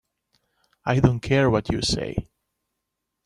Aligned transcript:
I 0.83 0.99
don't 0.99 1.19
care 1.19 1.47
what 1.47 1.69
you 1.71 1.83
say. 1.83 2.27